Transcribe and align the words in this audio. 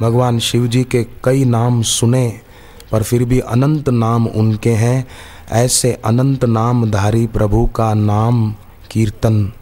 भगवान 0.00 0.38
शिव 0.38 0.66
जी 0.66 0.84
के 0.84 1.06
कई 1.24 1.44
नाम 1.44 1.82
सुने, 1.82 2.40
पर 2.92 3.02
फिर 3.02 3.24
भी 3.24 3.40
अनंत 3.40 3.88
नाम 3.88 4.26
उनके 4.26 4.70
हैं। 4.70 5.06
ऐसे 5.50 5.92
अनंत 6.04 6.44
नामधारी 6.44 7.26
प्रभु 7.26 7.66
का 7.66 7.94
नाम 7.94 8.54
कीर्तन 8.90 9.52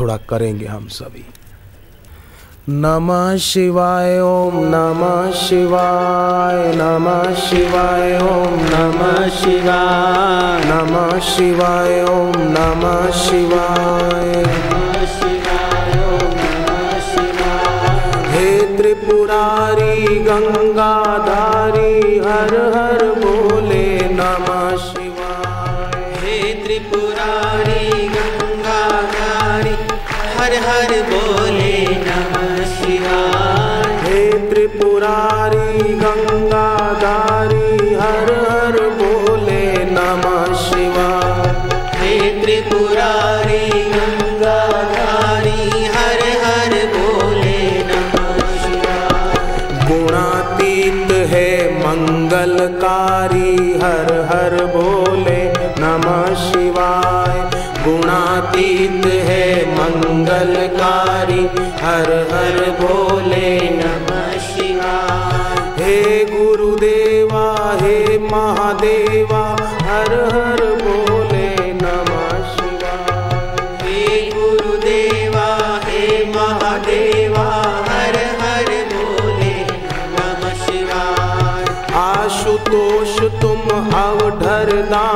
थोड़ा 0.00 0.16
करेंगे 0.16 0.66
हम 0.66 0.86
सभी। 0.88 1.24
नमः 2.68 3.36
शिवाय, 3.36 4.20
ओम 4.20 4.54
नमः 4.56 5.30
शिवाय 5.32 6.72
नमः 6.76 7.34
शिवाय, 7.34 8.18
ओम 8.18 8.54
नमः 8.54 9.28
शिवाय 9.28 10.64
नमः 10.64 11.18
शिवाय, 11.18 12.04
ओम 12.04 12.32
नमः 12.38 13.10
शिवाय। 13.10 14.85
गंगाधारी 20.26 22.18
हर 22.18 22.52
हर 22.74 23.02
बोले 23.18 23.84
नमः 24.12 24.76
शिवाय। 24.84 26.00
हे 26.22 26.38
त्रिपुरारी 26.62 27.84
गंगाधारी 28.14 29.74
हर 30.38 30.56
हर 30.66 30.90
ना 84.82 85.15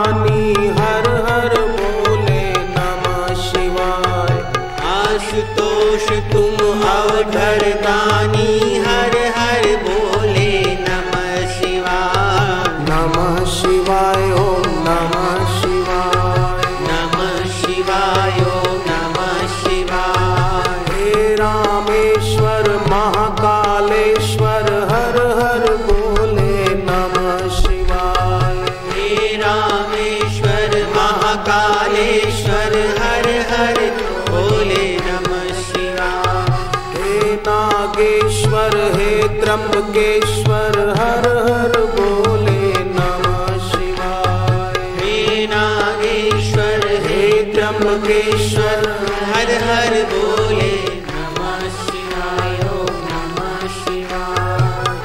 योगेश्वर 40.00 40.76
हर 40.98 41.26
हर 41.46 41.72
बोले 41.94 42.60
नमः 42.84 43.48
शिवाय। 43.64 44.78
हे 44.98 45.46
नागेश्वर 45.46 46.86
हे 47.06 47.24
त्र्यंबकेश्वर 47.52 48.86
हर 49.32 49.50
हर 49.64 49.96
बोले 50.12 50.70
नमः 51.08 51.68
शिवाय 51.80 52.56
नमः 53.10 53.66
शिवाय। 53.76 54.96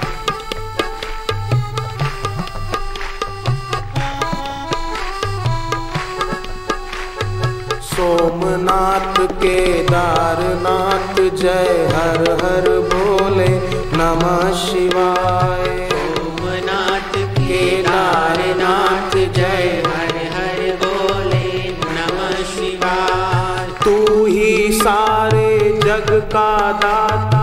सोमनाथ 7.92 9.26
केदारनाथ 9.44 11.16
जय 11.44 11.88
हर 11.96 12.30
हर 12.44 12.70
बोले 12.94 13.55
नमः 13.98 14.54
शिवाय। 14.54 15.90
ओमनाथ 15.94 17.14
केदारनाथ 17.18 19.16
जय। 19.34 19.84
हर 19.88 20.16
हर 20.34 20.78
बोले 20.84 21.70
नमः 21.70 22.36
शिवाय। 22.36 23.68
तू 23.84 24.26
ही 24.26 24.72
सारे 24.72 25.80
जग 25.86 26.10
का 26.10 26.72
दाता। 26.72 27.35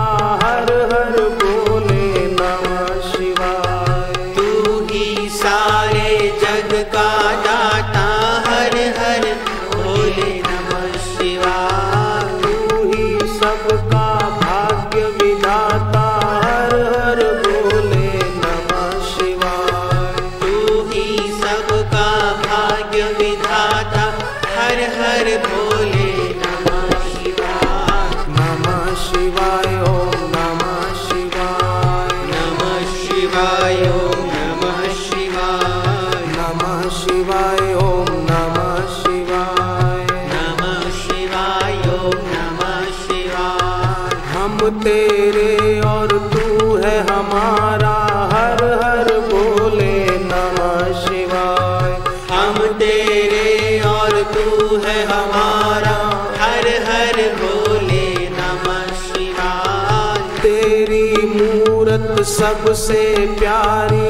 सबसे 62.43 63.03
प्यारी 63.39 64.02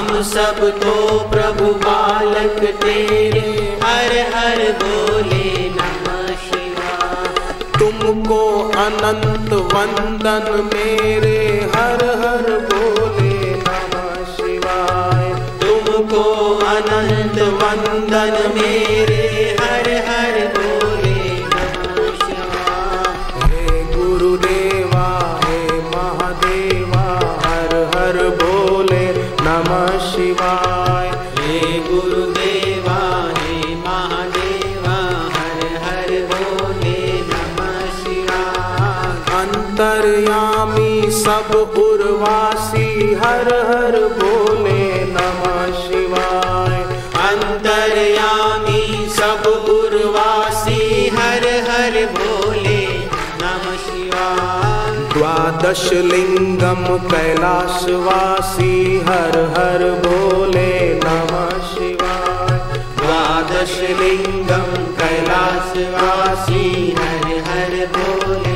हम 0.00 0.20
सब 0.22 0.58
तो 0.82 0.92
प्रभु 1.30 1.64
बालक 1.80 2.60
तेरे 2.82 3.40
हर 3.82 4.12
हर 4.34 4.60
बोले 4.82 5.48
नमः 5.70 6.30
शिवाय। 6.44 7.52
तुमको 7.78 8.38
अनंत 8.84 9.52
वंदन 9.74 10.48
मेरे 10.64 11.36
हर 11.74 12.04
हर 12.22 12.48
बोले 12.70 13.52
नमः 13.58 14.24
शिवाय। 14.36 15.28
तुमको 15.62 16.24
अनंत 16.70 17.38
वंदन 17.62 18.40
मेरे 18.56 19.39
उर्वासी 41.60 43.14
हर 43.14 43.48
हर 43.68 43.96
बोले 44.18 45.04
नमः 45.04 45.72
शिवाय। 45.80 46.78
अंतर्यामी 47.26 49.08
सब 49.10 49.46
उर्वासी 49.70 51.08
हर 51.08 51.46
हर 51.68 52.04
बोले 52.16 52.80
नमः 53.42 53.76
शिवाय। 53.86 54.96
द्वादश 55.12 55.88
लिंगम 55.92 56.84
कैलाशवासी 57.08 58.74
हर 59.08 59.38
हर 59.58 59.84
बोले 60.06 60.72
नमः 61.04 61.50
शिवाय। 61.72 62.78
द्वादश 63.00 63.78
लिंगम 64.00 64.70
कैलासवासी 65.00 66.64
हर 66.98 67.26
हर 67.48 67.86
बोले 67.96 68.49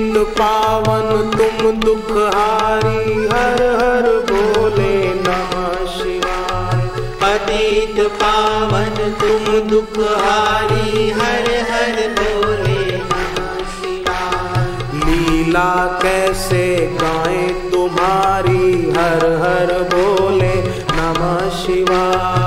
पतित 0.00 0.16
पावन 0.28 1.30
तुम 1.30 1.80
दुखहारी, 1.80 3.24
हर 3.26 3.62
हर 3.80 4.06
बोले 4.30 5.14
नमः 5.14 5.86
शिवाय। 5.86 6.86
पतित 7.22 8.06
पावन 8.06 8.96
तुम 9.20 9.68
दुखहारी, 9.68 11.10
हर 11.10 11.50
हर 11.70 12.08
बोले 12.20 12.96
नमः 12.96 13.64
शिवाय। 13.64 14.88
लीला 14.94 16.00
कैसे 16.02 16.64
गाएँ 17.02 17.70
तुम्हारी, 17.70 18.90
हर 18.90 19.26
हर 19.42 19.88
बोले 19.94 20.54
नमः 20.92 21.50
शिवाय। 21.50 22.39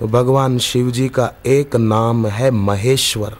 तो 0.00 0.08
भगवान 0.08 0.58
शिव 0.58 0.90
जी 0.90 1.08
का 1.08 1.32
एक 1.46 1.76
नाम 1.76 2.26
है 2.26 2.50
महेश्वर। 2.50 3.36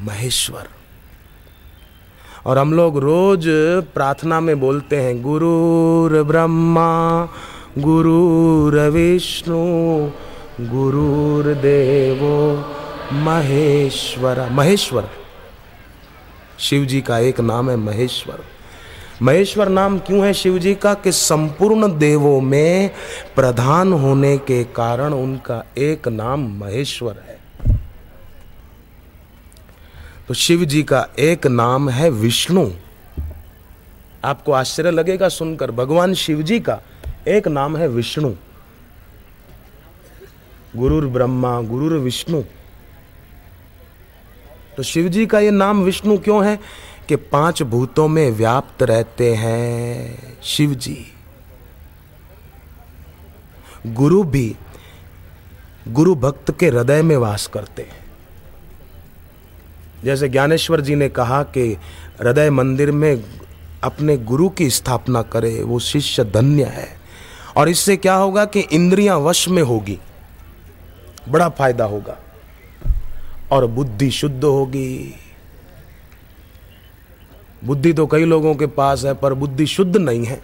महेश्वर। 0.00 0.68
और 2.46 2.58
हम 2.58 2.72
लोग 2.72 2.98
रोज 2.98 3.44
प्रार्थना 3.94 4.40
में 4.40 4.60
बोलते 4.60 4.96
हैं, 4.96 5.22
गुरुर 5.22 6.22
ब्रह्मा, 6.22 7.28
गुरुर 7.78 8.80
विष्णु, 8.80 9.56
गुरुर 10.60 11.54
देवो, 11.54 12.74
महेश्वर। 13.12 14.48
महेश्वर। 14.50 15.23
शिव 16.58 16.84
जी 16.84 17.00
का 17.00 17.18
एक 17.18 17.40
नाम 17.40 17.70
है 17.70 17.76
महेश्वर। 17.76 18.40
महेश्वर 19.22 19.68
नाम 19.68 19.98
क्यों 19.98 20.26
है 20.26 20.34
शिव 20.34 20.58
जी 20.58 20.74
का? 20.74 20.94
कि 20.94 21.12
संपूर्ण 21.12 21.98
देवों 21.98 22.40
में 22.40 22.90
प्रधान 23.36 23.92
होने 23.92 24.38
के 24.38 24.64
कारण 24.64 25.12
उनका 25.12 25.64
एक 25.78 26.08
नाम 26.08 26.40
महेश्वर 26.40 27.24
है। 27.28 27.34
तो 30.28 30.34
शिव 30.34 30.64
जी 30.64 30.82
का 30.82 31.08
एक 31.18 31.46
नाम 31.46 31.90
है 31.90 32.10
विष्णु। 32.10 32.70
आपको 34.24 34.52
आश्चर्य 34.52 34.90
लगेगा 34.90 35.28
सुनकर, 35.28 35.70
भगवान 35.70 36.14
शिव 36.14 36.42
जी 36.42 36.60
का 36.60 36.80
एक 37.28 37.48
नाम 37.48 37.76
है 37.76 37.88
विष्णु। 37.88 38.34
गुरुर 40.76 41.06
ब्रह्मा 41.06 41.60
गुरुर 41.60 41.92
विष्णु 41.92 42.42
तो 44.76 44.82
शिव 44.82 45.08
जी 45.08 45.26
का 45.26 45.38
ये 45.38 45.50
नाम 45.50 45.82
विष्णु 45.82 46.18
क्यों 46.18 46.46
है? 46.46 46.58
कि 47.08 47.16
पाँच 47.16 47.62
भूतों 47.62 48.08
में 48.08 48.30
व्याप्त 48.30 48.82
रहते 48.82 49.34
हैं 49.34 50.18
शिव 50.42 50.74
जी 50.74 51.12
गुरु 53.86 54.22
भी 54.22 54.56
गुरु 55.88 56.14
भक्त 56.14 56.58
के 56.58 56.66
हृदय 56.66 57.02
में 57.02 57.16
वास 57.16 57.46
करते 57.46 57.82
हैं। 57.82 58.04
जैसे 60.04 60.28
ज्ञानेश्वर 60.28 60.80
जी 60.80 60.94
ने 60.94 61.08
कहा 61.08 61.42
कि 61.42 61.72
हृदय 62.20 62.50
मंदिर 62.50 62.92
में 62.92 63.24
अपने 63.84 64.16
गुरु 64.16 64.48
की 64.48 64.70
स्थापना 64.70 65.22
करे, 65.22 65.62
वो 65.62 65.78
शिष्य 65.78 66.24
धन्य 66.24 66.64
है। 66.64 66.88
और 67.56 67.68
इससे 67.68 67.96
क्या 67.96 68.14
होगा 68.14 68.44
कि 68.44 68.60
इंद्रियाँ 68.60 69.18
वश 69.18 69.48
में 69.48 69.62
होगी, 69.62 69.98
बड़ा 71.28 71.48
फ़ायदा 71.48 71.84
होगा। 71.84 72.18
और 73.54 73.66
बुद्धि 73.66 74.10
शुद्ध 74.10 74.44
होगी। 74.44 75.14
बुद्धि 77.64 77.92
तो 77.92 78.06
कई 78.06 78.24
लोगों 78.24 78.54
के 78.54 78.66
पास 78.66 79.04
है, 79.04 79.14
पर 79.14 79.34
बुद्धि 79.34 79.66
शुद्ध 79.66 79.96
नहीं 79.96 80.24
है। 80.24 80.40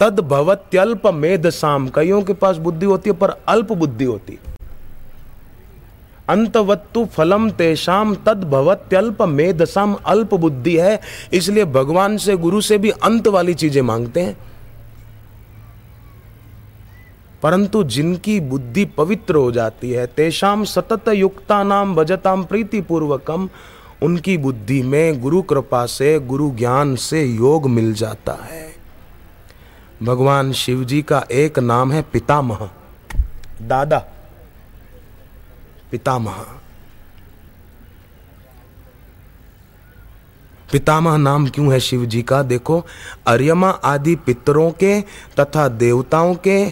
तद 0.00 0.20
भवत्यल्प 0.20 1.06
मेध 1.06 1.48
साम 1.50 1.88
कईयों 1.88 2.22
के 2.22 2.32
पास 2.34 2.56
बुद्धि 2.56 2.86
होती 2.86 3.10
है, 3.10 3.16
पर 3.16 3.30
अल्प 3.48 3.72
बुद्धि 3.72 4.04
होती 4.04 4.38
अंतवत्तु 6.28 7.04
फलम 7.04 7.50
तेषाम, 7.50 8.14
तद 8.16 8.44
भवत्यल्प 8.44 9.22
मेधसाम, 9.22 9.94
अल्प 10.06 10.34
बुद्धि 10.34 10.76
है। 10.76 10.98
इसलिए 11.32 11.64
भगवान 11.64 12.16
से, 12.16 12.36
गुरु 12.36 12.60
से 12.60 12.78
भी 12.78 12.90
अंत 12.90 13.28
वाली 13.28 13.54
चीज़ें 13.54 13.82
मांगते 13.82 14.20
हैं। 14.20 14.36
परंतु 17.42 17.84
जिनकी 17.84 18.40
बुद्धि 18.40 18.84
पवित्र 18.84 19.34
हो 19.34 19.52
जाती 19.52 19.90
है 19.90 20.06
तेषाम 20.06 20.64
सतत 20.64 21.08
युक्ता 21.08 21.62
नाम 21.62 21.94
भजताम 21.94 22.44
प्रीति 22.44 22.80
पूर्वकम 22.80 23.48
उनकी 24.02 24.38
बुद्धि 24.38 24.82
में 24.82 25.20
गुरु 25.20 25.42
कृपा 25.42 25.86
से, 25.86 26.18
गुरु 26.18 26.50
ज्ञान 26.50 26.96
से 26.96 27.24
योग 27.24 27.70
मिल 27.70 27.94
जाता 27.94 28.32
है। 28.32 28.76
भगवान 30.02 30.52
शिव 30.52 30.84
जी 30.84 31.02
का 31.02 31.26
एक 31.32 31.58
नाम 31.58 31.92
है 31.92 32.02
पितामह। 32.02 32.70
दादा, 33.62 33.98
पितामह। 35.90 36.46
पितामह 40.72 41.16
नाम 41.16 41.46
क्यों 41.46 41.72
है 41.72 41.80
शिव 41.80 42.06
जी 42.06 42.22
का? 42.22 42.42
देखो, 42.42 42.86
अर्यमा 43.26 43.70
आदि 43.70 44.16
पितरों 44.16 44.70
के 44.70 45.00
तथा 45.40 45.68
देवताओं 45.68 46.34
के 46.34 46.70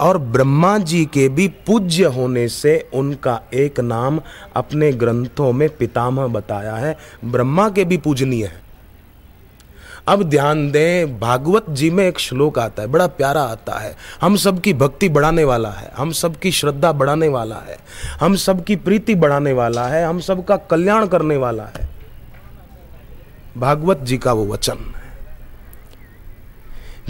और 0.00 0.18
ब्रह्मा 0.18 0.78
जी 0.78 1.04
के 1.04 1.28
भी 1.28 1.48
पूज्य 1.48 2.04
होने 2.04 2.48
से 2.48 2.88
उनका 2.94 3.40
एक 3.54 3.80
नाम 3.80 4.20
अपने 4.56 4.92
ग्रंथों 4.92 5.52
में 5.52 5.76
पितामह 5.76 6.26
बताया 6.26 6.74
है। 6.74 6.96
ब्रह्मा 7.24 7.68
के 7.70 7.84
भी 7.84 7.96
पूजनीय 7.96 8.44
है। 8.44 8.66
अब 10.08 10.22
ध्यान 10.22 10.70
दें, 10.70 11.20
भागवत 11.20 11.70
जी 11.70 11.90
में 11.90 12.08
एक 12.08 12.18
श्लोक 12.18 12.58
आता 12.58 12.82
है, 12.82 12.88
बड़ा 12.88 13.06
प्यारा 13.06 13.42
आता 13.42 13.78
है। 13.78 13.96
हम 14.20 14.36
सबकी 14.36 14.72
भक्ति 14.72 15.08
बढ़ाने 15.08 15.44
वाला 15.44 15.70
है, 15.70 15.92
हम 15.96 16.12
सबकी 16.12 16.52
श्रद्धा 16.52 16.92
बढ़ाने 16.92 17.28
वाला 17.28 17.56
है, 17.56 17.78
हम 18.20 18.36
सबकी 18.36 18.76
प्रीति 18.76 19.14
बढ़ाने 19.14 19.52
वाला 19.52 19.86
है, 19.86 20.04
हम 20.04 20.20
सबका 20.20 20.56
कल्याण 20.56 21.06
करने 21.06 21.36
वाला 21.36 21.64
है। 21.64 21.88
भागवत 23.58 24.00
जी 24.00 24.18
का 24.18 24.32
वो 24.32 24.46
वचन 24.46 24.94
है। 24.96 25.05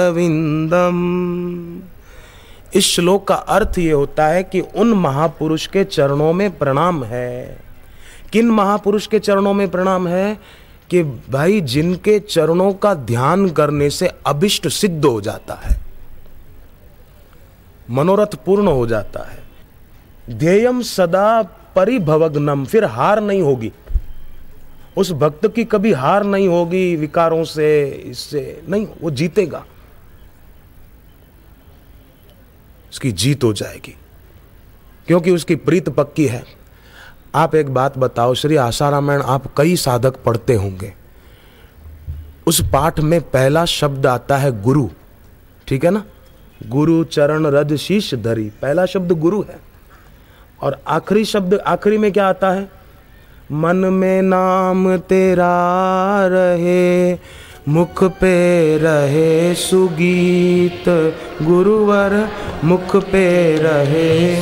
इस 2.75 2.85
श्लोक 2.85 3.27
का 3.27 3.35
अर्थ 3.35 3.77
ये 3.77 3.91
होता 3.91 4.27
है 4.27 4.43
कि 4.43 4.61
उन 4.61 4.93
महापुरुष 4.93 5.67
के 5.67 5.83
चरणों 5.83 6.33
में 6.33 6.57
प्रणाम 6.57 7.03
है। 7.03 7.61
किन 8.33 8.49
महापुरुष 8.49 9.07
के 9.07 9.19
चरणों 9.19 9.53
में 9.53 9.69
प्रणाम 9.69 10.07
है? 10.07 10.37
कि 10.89 11.03
भाई 11.03 11.61
जिनके 11.61 12.19
चरणों 12.19 12.73
का 12.73 12.93
ध्यान 12.93 13.49
करने 13.49 13.89
से 13.89 14.11
अभिष्ट 14.27 14.67
सिद्ध 14.67 15.05
हो 15.05 15.21
जाता 15.21 15.53
है। 15.53 15.81
मनोरथ 17.89 18.35
पूर्ण 18.45 18.67
हो 18.67 18.87
जाता 18.87 19.29
है। 19.29 19.43
ध्येयम 20.39 20.81
सदा 20.81 21.43
परिभवग्नम, 21.75 22.65
फिर 22.65 22.85
हार 22.85 23.21
नहीं 23.21 23.41
होगी। 23.41 23.71
उस 24.97 25.11
भक्त 25.11 25.47
की 25.55 25.63
कभी 25.63 25.93
हार 25.93 26.23
नहीं 26.23 26.47
होगी 26.47 26.95
विकारों 26.95 27.43
से, 27.43 27.89
इससे 27.89 28.63
नहीं, 28.69 28.87
वो 29.01 29.11
जीतेगा। 29.11 29.65
उसकी 32.91 33.11
जीत 33.11 33.43
हो 33.43 33.53
जाएगी। 33.53 33.95
क्योंकि 35.07 35.31
उसकी 35.31 35.55
प्रीत 35.55 35.89
पक्की 35.89 36.27
है। 36.27 36.43
आप 37.35 37.55
एक 37.55 37.73
बात 37.73 37.97
बताओ, 37.97 38.33
श्री 38.33 38.55
आशा 38.55 38.89
रामायण, 38.89 39.21
आप 39.21 39.53
कई 39.57 39.75
साधक 39.75 40.15
पढ़ते 40.23 40.53
होंगे। 40.53 40.93
उस 42.47 42.61
पाठ 42.61 42.99
में 42.99 43.21
पहला 43.21 43.65
शब्द 43.65 44.05
आता 44.05 44.37
है 44.37 44.61
गुरु। 44.61 44.89
ठीक 45.67 45.85
है 45.85 45.91
ना? 45.91 46.05
गुरु 46.67 47.03
चरण 47.03 47.45
रज 47.45 47.73
शीश 47.73 48.13
धरी। 48.15 48.51
पहला 48.61 48.85
शब्द 48.85 49.11
गुरु 49.11 49.41
है। 49.41 49.59
और 50.61 50.81
आखिरी 50.87 51.25
शब्द, 51.25 51.53
आखिरी 51.53 51.97
में 51.97 52.11
क्या 52.11 52.27
आता 52.27 52.51
है? 52.51 52.84
मन 53.51 53.75
में 53.75 54.21
नाम 54.21 54.97
तेरा 54.97 55.55
रहे, 56.27 57.13
मुख 57.67 58.03
पे 58.03 58.77
रहे 58.77 59.53
सुगीत, 59.55 60.89
गुरुवर 61.41 62.29
मुख 62.63 62.95
पे 62.95 63.25
रहे। 63.57 64.35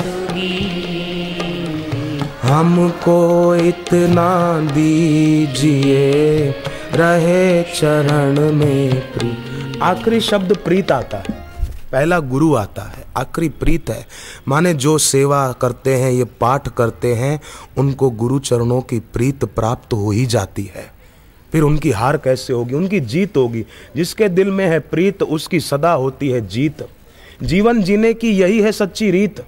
हमको 2.44 3.56
इतना 3.56 4.60
दीजिए, 4.74 6.50
रहे 6.96 7.64
चरण 7.64 8.52
में 8.52 9.12
प्रीत 9.14 9.80
आखिरी 9.84 10.20
शब्द 10.20 10.58
प्रीत 10.58 10.92
आता 10.92 11.18
है, 11.18 11.36
पहला 11.92 12.20
गुरु 12.20 12.54
आता 12.56 12.82
है। 12.82 13.03
आखिरी 13.18 13.50
प्रीत 13.50 13.90
है। 13.90 14.08
माने 14.48 14.74
जो 14.74 14.98
सेवा 14.98 15.52
करते 15.52 15.96
हैं, 15.96 16.12
ये 16.12 16.24
पाठ 16.24 16.68
करते 16.68 17.16
हैं, 17.16 17.42
उनको 17.78 18.10
गुरु 18.10 18.40
चरणों 18.40 18.82
की 18.82 19.00
प्रीत 19.00 19.46
प्राप्त 19.46 19.94
हो 19.94 20.12
ही 20.12 20.26
जाती 20.26 20.72
है। 20.76 20.94
फिर 21.52 21.62
उनकी 21.62 21.92
हार 21.92 22.18
कैसे 22.18 22.54
होगी? 22.54 22.76
उनकी 22.76 23.00
जीत 23.00 23.38
होगी। 23.38 23.66
जिसके 23.96 24.30
दिल 24.30 24.52
में 24.52 24.68
है 24.68 24.80
प्रीत, 24.80 25.24
उसकी 25.24 25.60
सदा 25.60 25.94
होती 25.94 26.30
है 26.30 26.48
जीत। 26.48 26.88
जीवन 27.44 27.84
जीने 27.84 28.14
की 28.14 28.30
यही 28.30 28.62
है 28.62 28.72
सच्ची 28.72 29.12
रीत। 29.12 29.46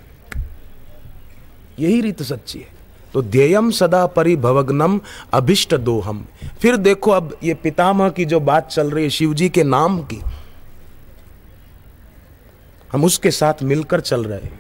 यही 1.79 2.01
रीत 2.01 2.23
सच्ची 2.23 2.59
है। 2.59 2.67
तो 3.13 3.21
ध्येयम 3.21 3.71
सदा 3.71 4.05
परिभवग्नम 4.05 4.99
अभिष्ट 5.33 5.75
दोहम। 5.75 6.25
फिर 6.61 6.77
देखो 6.77 7.11
अब 7.11 7.37
ये 7.43 7.53
पितामह 7.53 8.09
की 8.09 8.25
जो 8.25 8.39
बात 8.39 8.69
चल 8.69 8.91
रही 8.91 9.03
है 9.03 9.09
शिव 9.09 9.33
जी 9.33 9.49
के 9.49 9.63
नाम 9.63 10.01
की। 10.01 10.21
हम 12.91 13.03
उसके 13.03 13.31
साथ 13.31 13.63
मिलकर 13.63 13.99
चल 13.99 14.23
रहे 14.23 14.39
हैं। 14.39 14.59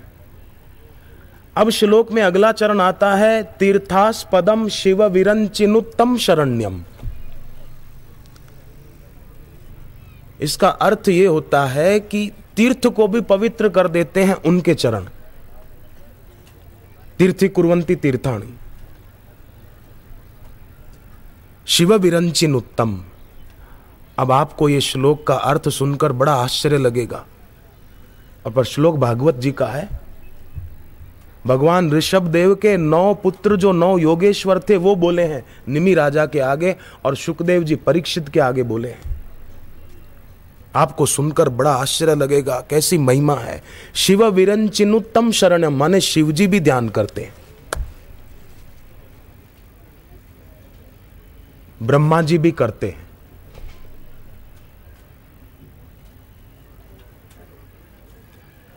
अब 1.57 1.69
श्लोक 1.69 2.11
में 2.11 2.21
अगला 2.23 2.51
चरण 2.51 2.81
आता 2.81 3.15
है 3.15 3.43
तीर्थास 3.43 4.27
पदम 4.33 4.67
शिव 4.67 5.03
विरंचिनुत्तम 5.05 6.17
शरण्यम। 6.17 6.83
इसका 10.41 10.69
अर्थ 10.69 11.09
यह 11.09 11.29
होता 11.29 11.65
है 11.65 11.99
कि 11.99 12.31
तीर्थ 12.55 12.87
को 12.87 13.07
भी 13.07 13.21
पवित्र 13.21 13.69
कर 13.69 13.87
देते 13.87 14.23
हैं 14.23 14.35
उनके 14.35 14.73
चरण। 14.73 15.05
तीर्थी 17.17 17.47
कुरंती 17.47 17.95
तीर्थाणी। 17.95 18.53
शिव 21.67 21.95
विरंचिन 21.95 22.55
उत्तम 22.55 23.03
अब 24.19 24.31
आपको 24.31 24.69
यह 24.69 24.79
श्लोक 24.79 25.25
का 25.27 25.35
अर्थ 25.35 25.69
सुनकर 25.69 26.11
बड़ा 26.11 26.33
आश्चर्य 26.33 26.77
लगेगा। 26.77 27.25
और 28.45 28.51
पर 28.51 28.63
श्लोक 28.63 28.95
भागवत 28.95 29.35
जी 29.35 29.51
का 29.51 29.67
है, 29.67 29.87
भगवान 31.47 31.91
ऋषभ 31.91 32.23
देव 32.23 32.55
के 32.55 32.77
नौ 32.77 33.13
पुत्र 33.13 33.55
जो 33.55 33.71
नौ 33.71 33.97
योगेश्वर 33.97 34.59
थे, 34.59 34.77
वो 34.77 34.95
बोले 34.95 35.23
हैं, 35.23 35.43
निमि 35.69 35.93
राजा 35.93 36.25
के 36.25 36.39
आगे 36.39 36.75
और 37.05 37.15
सुखदेव 37.15 37.63
जी 37.63 37.75
परीक्षित 37.75 38.29
के 38.29 38.39
आगे 38.39 38.63
बोले 38.63 38.89
हैं। 38.89 39.15
आपको 40.75 41.05
सुनकर 41.05 41.49
बड़ा 41.49 41.73
आश्चर्य 41.73 42.15
लगेगा, 42.15 42.59
कैसी 42.69 42.97
महिमा 42.97 43.35
है। 43.35 43.61
शिव 43.95 44.25
विरंचिनुत्तम 44.25 45.31
शरण, 45.31 45.65
माने 45.65 46.01
शिव 46.01 46.31
जी 46.31 46.47
भी 46.47 46.59
ध्यान 46.59 46.89
करते 46.89 47.21
हैं। 47.21 47.33
ब्रह्मा 51.83 52.21
जी 52.21 52.37
भी 52.37 52.51
करते 52.51 52.87
हैं। 52.87 53.04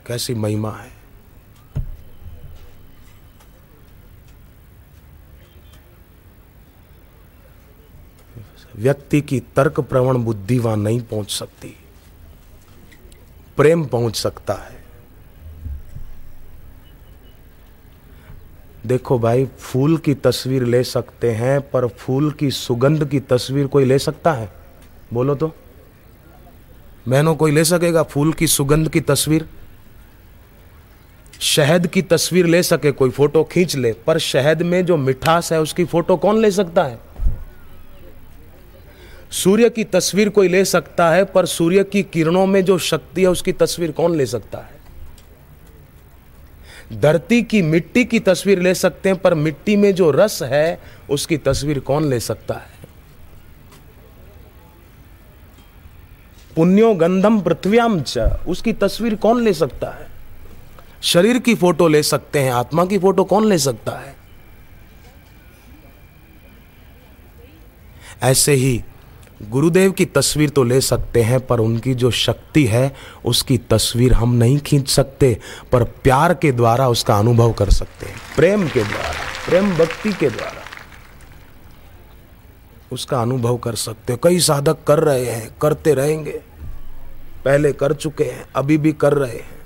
कैसी 0.08 0.34
महिमा 0.34 0.70
है। 0.70 0.98
व्यक्ति 8.76 9.20
की 9.20 9.40
तर्क 9.40 9.80
प्रवण 9.80 10.18
बुद्धि 10.18 10.58
वहाँ 10.58 10.76
नहीं 10.76 11.00
पहुँच 11.00 11.30
सकती। 11.30 11.76
प्रेम 13.56 13.84
पहुँच 13.84 14.16
सकता 14.16 14.54
है। 14.54 14.78
देखो 18.86 19.18
भाई, 19.18 19.46
फूल 19.46 19.98
की 19.98 20.14
तस्वीर 20.14 20.64
ले 20.64 20.84
सकते 20.84 21.30
हैं, 21.34 21.70
पर 21.70 21.88
फूल 21.88 22.32
की 22.32 22.50
सुगंध 22.50 23.08
की 23.08 23.20
तस्वीर 23.20 23.66
कोई 23.66 23.84
ले 23.84 23.98
सकता 23.98 24.32
है? 24.32 24.52
बोलो 25.12 25.34
तो। 25.34 25.54
बहनों, 27.08 27.36
कोई 27.36 27.50
ले 27.50 27.64
सकेगा 27.64 28.02
फूल 28.02 28.32
की 28.32 28.46
सुगंध 28.46 28.88
की 28.88 29.00
तस्वीर? 29.00 29.57
शहद 31.40 31.86
की 31.86 32.02
तस्वीर 32.02 32.46
ले 32.46 32.62
सके, 32.62 32.92
कोई 32.92 33.10
फ़ोटो 33.10 33.44
खींच 33.44 33.76
ले, 33.76 33.92
पर 33.92 34.18
शहद 34.18 34.62
में 34.62 34.86
जो 34.86 34.96
मिठास 34.96 35.52
है, 35.52 35.60
उसकी 35.60 35.84
फ़ोटो 35.84 36.16
कौन 36.16 36.38
ले 36.38 36.50
सकता 36.50 36.82
है? 36.82 37.00
सूर्य 39.30 39.70
की 39.70 39.84
तस्वीर 39.84 40.28
कोई 40.28 40.48
ले 40.48 40.64
सकता 40.64 41.10
है, 41.10 41.24
पर 41.24 41.46
सूर्य 41.46 41.84
की 41.84 42.02
किरणों 42.02 42.46
में 42.46 42.64
जो 42.64 42.78
शक्ति 42.78 43.22
है, 43.22 43.28
उसकी 43.28 43.52
तस्वीर 43.52 43.92
कौन 43.92 44.16
ले 44.16 44.26
सकता 44.26 44.58
है? 44.58 44.78
धरती 47.00 47.42
की 47.42 47.62
मिट्टी 47.62 48.04
की 48.04 48.20
तस्वीर 48.20 48.60
ले 48.60 48.74
सकते 48.74 49.08
हैं, 49.08 49.18
पर 49.18 49.34
मिट्टी 49.34 49.76
में 49.76 49.94
जो 49.94 50.10
रस 50.10 50.42
है, 50.42 50.80
उसकी 51.10 51.36
तस्वीर 51.36 51.80
कौन 51.80 52.10
ले 52.10 52.20
सकता 52.20 52.54
है? 52.54 52.78
पुण्यो 56.56 56.94
गंधम 56.94 57.40
पृथ्व्याम 57.40 58.00
च, 58.00 58.18
उसकी 58.48 58.72
तस्वीर 58.72 59.14
कौन 59.14 59.44
ले 59.44 59.52
सकता 59.52 59.90
है? 59.90 60.17
शरीर 61.02 61.38
की 61.38 61.54
फ़ोटो 61.54 61.88
ले 61.88 62.02
सकते 62.02 62.38
हैं, 62.38 62.52
आत्मा 62.52 62.84
की 62.84 62.98
फ़ोटो 62.98 63.24
कौन 63.24 63.44
ले 63.44 63.58
सकता 63.58 63.92
है? 63.92 64.16
ऐसे 68.22 68.52
ही 68.52 68.84
गुरुदेव 69.42 69.92
की 69.92 70.04
तस्वीर 70.04 70.50
तो 70.50 70.64
ले 70.64 70.80
सकते 70.80 71.22
हैं, 71.22 71.46
पर 71.46 71.60
उनकी 71.60 71.94
जो 71.94 72.10
शक्ति 72.10 72.64
है, 72.64 72.96
उसकी 73.24 73.58
तस्वीर 73.58 74.12
हम 74.12 74.34
नहीं 74.34 74.58
खींच 74.58 74.88
सकते, 74.88 75.40
पर 75.72 75.84
प्यार 75.84 76.34
के 76.34 76.52
द्वारा 76.52 76.88
उसका 76.88 77.18
अनुभव 77.18 77.52
कर 77.52 77.70
सकते 77.70 78.06
हैं। 78.06 78.16
प्रेम 78.36 78.68
के 78.68 78.84
द्वारा, 78.84 79.48
प्रेम 79.48 79.76
भक्ति 79.76 80.12
के 80.12 80.30
द्वारा 80.30 80.62
उसका 82.92 83.22
अनुभव 83.22 83.56
कर 83.56 83.74
सकते 83.74 84.12
हैं। 84.12 84.20
कई 84.24 84.40
साधक 84.40 84.78
कर 84.86 84.98
रहे 84.98 85.24
हैं, 85.24 85.56
करते 85.62 85.94
रहेंगे, 85.94 86.40
पहले 87.44 87.72
कर 87.72 87.92
चुके 87.92 88.24
हैं, 88.24 88.48
अभी 88.56 88.78
भी 88.78 88.92
कर 88.92 89.12
रहे 89.12 89.36
हैं। 89.36 89.57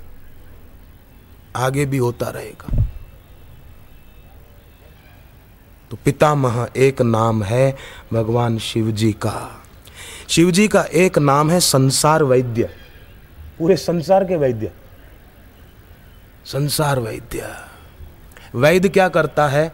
आगे 1.55 1.85
भी 1.85 1.97
होता 1.97 2.29
रहेगा। 2.29 2.83
तो 5.91 5.97
पितामह 6.05 6.67
एक 6.77 7.01
नाम 7.01 7.43
है 7.43 7.77
भगवान 8.13 8.57
शिव 8.57 8.91
जी 8.91 9.13
का। 9.13 9.63
शिव 10.29 10.51
जी 10.51 10.67
का 10.67 10.81
एक 10.81 11.19
नाम 11.19 11.49
है 11.49 11.59
संसार 11.59 12.23
वैद्य। 12.23 12.69
पूरे 13.59 13.75
संसार 13.75 14.25
के 14.25 14.35
वैद्य। 14.35 14.71
संसार 16.45 16.99
वैद्य। 16.99 17.55
वैद्य 18.55 18.89
क्या 18.89 19.09
करता 19.09 19.47
है? 19.47 19.73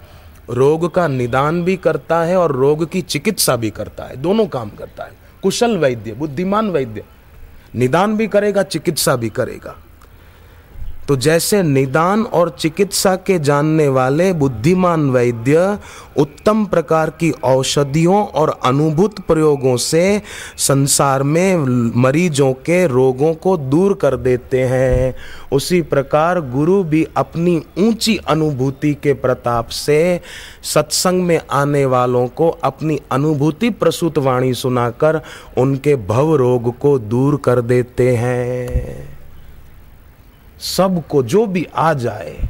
रोग 0.50 0.93
का 0.93 1.07
निदान 1.07 1.63
भी 1.63 1.77
करता 1.77 2.24
है 2.24 2.38
और 2.38 2.51
रोग 2.51 2.91
की 2.91 3.01
चिकित्सा 3.01 3.55
भी 3.55 3.69
करता 3.69 4.03
है। 4.03 4.15
दोनों 4.15 4.48
काम 4.48 4.69
करता 4.69 5.03
है। 5.03 5.12
कुशल 5.43 5.77
वैद्य, 5.77 6.13
बुद्धिमान 6.13 6.69
वैद्य। 6.69 7.03
निदान 7.75 8.17
भी 8.17 8.27
करेगा, 8.27 8.63
चिकित्सा 8.63 9.15
भी 9.15 9.29
करेगा। 9.29 9.77
तो 11.10 11.16
जैसे 11.16 11.63
निदान 11.63 12.24
और 12.24 12.50
चिकित्सा 12.60 13.16
के 13.16 13.39
जानने 13.39 13.88
वाले 13.88 14.34
बुद्धिमान 14.34 15.10
वैद्य 15.10 15.78
उत्तम 16.18 16.66
प्रकार 16.66 17.10
की 17.10 17.32
औषधियों 17.32 18.25
और 18.25 18.50
अनुभूत 18.66 19.20
प्रयोगों 19.20 19.78
से 19.78 20.22
संसार 20.58 21.24
में 21.24 21.58
मरीजों 22.01 22.54
के 22.54 22.88
रोगों 22.88 23.34
को 23.34 23.58
दूर 23.58 23.94
कर 23.94 24.18
देते 24.18 24.63
हैं। 24.63 25.16
उसी 25.51 25.82
प्रकार 25.82 26.42
गुरु 26.42 26.84
भी 26.84 27.08
अपनी 27.18 27.62
ऊँची 27.80 28.18
अनुभूति 28.18 28.94
के 28.94 29.13
प्रताप 29.13 29.68
से 29.68 30.22
सत्संग 30.63 31.24
में 31.24 31.39
आने 31.51 31.86
वालों 31.86 32.28
को 32.28 32.50
अपनी 32.50 33.00
अनुभूति 33.12 33.70
प्रसूत 33.70 34.18
वाणी 34.18 34.54
सुनाकर 34.54 35.22
उनके 35.58 35.96
भव 35.96 36.36
रोग 36.36 36.78
को 36.78 37.00
दूर 37.00 37.42
कर 37.44 37.62
देते 37.62 38.16
हैं। 38.16 39.18
सबको 40.60 41.24
जो 41.24 41.46
भी 41.46 41.68
आ 41.75 41.94
जाए। 41.94 42.50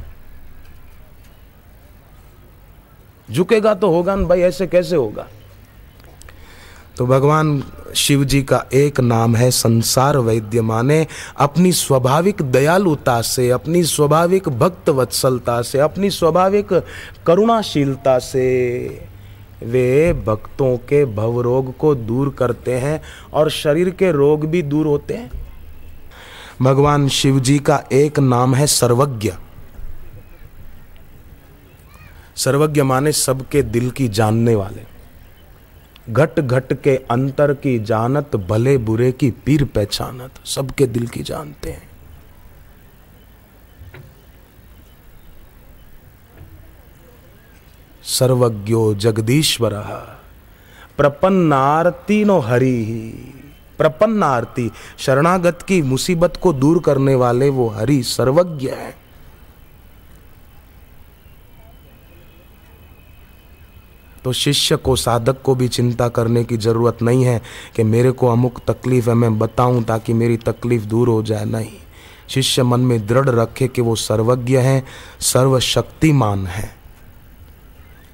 झुकेगा 3.30 3.74
तो 3.74 3.90
होगा 3.90 4.14
ना 4.14 4.28
भाई, 4.28 4.40
ऐसे 4.40 4.66
कैसे 4.66 4.96
होगा? 4.96 5.26
तो 6.96 7.06
भगवान 7.06 7.62
शिव 7.94 8.24
जी 8.24 8.42
का 8.42 8.66
एक 8.72 9.00
नाम 9.00 9.36
है 9.36 9.50
संसार 9.50 10.18
वैद्य 10.18 10.62
माने 10.62 11.06
अपनी 11.36 11.72
स्वाभाविक 11.72 12.42
दयालुता 12.42 13.20
से, 13.22 13.50
अपनी 13.50 13.82
स्वाभाविक 13.84 14.48
भक्त 14.48 14.88
वत्सलता 14.88 15.62
से, 15.62 15.78
अपनी 15.78 16.10
स्वाभाविक 16.10 16.72
करुणाशीलता 17.26 18.18
से 18.18 18.88
वे 19.62 20.12
भक्तों 20.12 20.76
के 20.76 21.04
भव 21.04 21.40
रोग 21.40 21.76
को 21.76 21.94
दूर 21.94 22.34
करते 22.38 22.74
हैं 22.74 23.02
और 23.32 23.50
शरीर 23.50 23.90
के 23.90 24.12
रोग 24.12 24.44
भी 24.44 24.62
दूर 24.62 24.86
होते 24.86 25.14
हैं। 25.14 25.39
भगवान 26.62 27.08
शिव 27.08 27.40
जी 27.40 27.58
का 27.58 27.84
एक 27.92 28.18
नाम 28.18 28.54
है 28.54 28.66
सर्वज्ञ। 28.66 29.32
सर्वज्ञ 32.36 32.82
माने 32.82 33.12
सबके 33.12 33.62
दिल 33.62 33.90
की 33.90 34.08
जानने 34.08 34.54
वाले। 34.54 34.82
घट 36.12 36.40
घट 36.40 36.82
के 36.82 36.96
अंतर 36.96 37.54
की 37.54 37.78
जानत, 37.78 38.36
भले 38.36 38.78
बुरे 38.78 39.12
की 39.12 39.30
पीर 39.30 39.64
पहचानत, 39.64 40.46
सबके 40.46 40.86
दिल 40.86 41.06
की 41.06 41.22
जानते 41.22 41.70
हैं। 41.70 41.90
सर्वज्ञो 48.02 48.94
जगदीश्वर 48.94 49.74
प्रपन्नारती 50.96 52.24
नो 52.24 52.38
हरि। 52.38 53.34
प्रपन्न 53.80 54.22
आरती 54.22 54.70
शरणागत 54.98 55.62
की 55.68 55.82
मुसीबत 55.82 56.36
को 56.36 56.52
दूर 56.52 56.82
करने 56.82 57.14
वाले 57.14 57.48
वो 57.48 57.68
हरि 57.68 58.02
सर्वज्ञ 58.02 58.68
है। 58.68 58.94
तो 64.24 64.32
शिष्य 64.32 64.76
को, 64.76 64.96
साधक 64.96 65.40
को 65.42 65.54
भी 65.54 65.68
चिंता 65.68 66.08
करने 66.08 66.44
की 66.44 66.56
ज़रूरत 66.56 66.98
नहीं 67.02 67.24
है 67.24 67.40
कि 67.76 67.82
मेरे 67.82 68.10
को 68.12 68.28
अमुक 68.28 68.60
तकलीफ़ 68.68 69.08
है, 69.08 69.14
मैं 69.14 69.38
बताऊँ 69.38 69.82
ताकि 69.84 70.12
मेरी 70.12 70.36
तकलीफ़ 70.36 70.84
दूर 70.84 71.08
हो 71.08 71.22
जाए। 71.22 71.44
नहीं, 71.44 71.78
शिष्य 72.28 72.62
मन 72.62 72.80
में 72.80 73.06
दृढ़ 73.06 73.28
रखे 73.28 73.68
कि 73.68 73.80
वो 73.80 73.94
सर्वज्ञ 73.94 74.56
है, 74.56 74.84
सर्वशक्तिमान 75.20 76.46
है। 76.46 76.79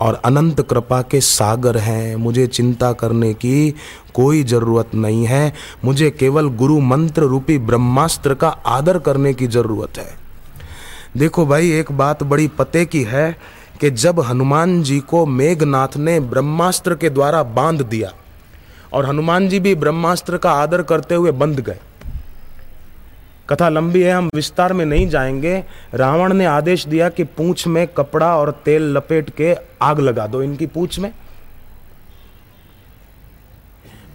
और 0.00 0.20
अनंत 0.24 0.60
कृपा 0.60 1.00
के 1.02 1.20
सागर 1.20 1.76
हैं। 1.76 2.16
मुझे 2.16 2.46
चिंता 2.46 2.92
करने 2.92 3.32
की 3.34 3.74
कोई 4.14 4.42
ज़रूरत 4.44 4.94
नहीं 4.94 5.24
है। 5.26 5.52
मुझे 5.84 6.10
केवल 6.10 6.48
गुरु 6.48 6.80
मंत्र 6.80 7.22
रूपी 7.22 7.58
ब्रह्मास्त्र 7.58 8.34
का 8.34 8.48
आदर 8.48 8.98
करने 8.98 9.34
की 9.34 9.46
ज़रूरत 9.46 9.98
है। 9.98 10.14
देखो 11.16 11.46
भाई, 11.46 11.70
एक 11.70 11.92
बात 11.92 12.22
बड़ी 12.22 12.48
पते 12.48 12.84
की 12.84 13.02
है 13.02 13.36
कि 13.80 13.90
जब 13.90 14.20
हनुमान 14.20 14.82
जी 14.82 14.98
को 15.00 15.24
मेघनाथ 15.26 15.96
ने 15.96 16.20
ब्रह्मास्त्र 16.20 16.94
के 16.94 17.10
द्वारा 17.10 17.42
बाँध 17.42 17.82
दिया 17.82 18.12
और 18.92 19.06
हनुमान 19.06 19.48
जी 19.48 19.60
भी 19.60 19.74
ब्रह्मास्त्र 19.74 20.36
का 20.36 20.52
आदर 20.52 20.82
करते 20.82 21.14
हुए 21.14 21.30
बंध 21.30 21.60
गए 21.60 21.78
कथा 23.50 23.68
लंबी 23.68 24.02
है, 24.02 24.12
हम 24.12 24.30
विस्तार 24.34 24.72
में 24.72 24.84
नहीं 24.84 25.08
जाएँगे। 25.08 25.64
रावण 25.94 26.32
ने 26.32 26.46
आदेश 26.46 26.86
दिया 26.86 27.08
कि 27.08 27.24
पूछ 27.24 27.66
में 27.66 27.86
कपड़ा 27.86 28.36
और 28.36 28.50
तेल 28.50 28.82
लपेट 28.82 29.30
के 29.30 29.56
आग 29.82 30.00
लगा 30.00 30.26
दो 30.26 30.42
इनकी 30.42 30.66
पूछ 30.66 30.98
में। 30.98 31.12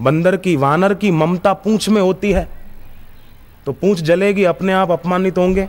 बंदर 0.02 0.38
की, 0.38 0.56
वानर 0.56 0.94
की 0.94 1.12
ममता 1.12 1.54
पूछ 1.54 1.90
में 1.90 2.02
होती 2.02 2.32
है। 2.32 2.48
तो 3.66 3.72
पूछ 3.72 4.02
जलेगी, 4.02 4.44
अपने 4.44 4.74
आप 4.74 4.92
अपमानित 4.92 5.38
होंगे। 5.38 5.68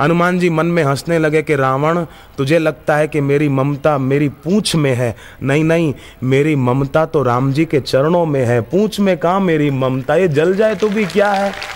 हनुमान 0.00 0.38
जी 0.38 0.50
मन 0.50 0.66
में 0.66 0.84
हंसने 0.84 1.18
लगे 1.18 1.42
कि 1.42 1.56
रावण, 1.56 2.04
तुझे 2.38 2.58
लगता 2.58 2.96
है 2.96 3.08
कि 3.08 3.20
मेरी 3.20 3.48
ममता 3.48 3.98
मेरी 3.98 4.28
पूछ 4.28 4.76
में 4.76 4.94
है। 4.94 5.16
नहीं 5.42 5.64
नहीं, 5.64 5.94
मेरी 6.22 6.56
ममता 6.56 7.06
तो 7.06 7.22
राम 7.22 7.52
जी 7.52 7.64
के 7.64 7.80
चरणों 7.80 8.26
में 8.26 8.44
है। 8.46 8.60
पूछ 8.60 9.00
में 9.00 9.18
कहा 9.18 9.38
मेरी 9.38 9.70
ममता? 9.70 10.14
ये 10.14 10.28
जल 10.28 10.56
जाए 10.56 10.74
तो 10.74 10.88
भी 10.88 11.04
क्या 11.04 11.32
है? 11.32 11.75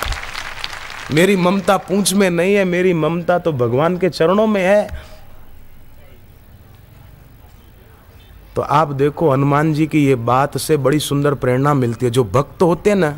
मेरी 1.13 1.37
ममता 1.37 1.77
पूछ 1.77 2.13
में 2.15 2.31
नहीं 2.31 2.55
है, 2.55 2.65
मेरी 2.65 2.93
ममता 2.93 3.39
तो 3.39 3.53
भगवान 3.53 3.97
के 3.99 4.09
चरणों 4.09 4.47
में 4.47 4.63
है। 4.63 5.11
तो 8.57 8.63
आप 8.63 8.89
देखो, 8.89 9.31
हनुमान 9.31 9.73
जी 9.75 9.87
की 9.87 10.05
ये 10.07 10.15
बात 10.15 10.59
से 10.59 10.77
बड़ी 10.77 10.99
सुंदर 11.01 11.35
प्रेरणा 11.35 11.75
मिलती 11.75 12.07
है। 12.07 12.13
जो 12.13 12.25
भक्त 12.25 12.63
होते 12.63 12.91
हैं 12.91 12.97
ना, 12.97 13.17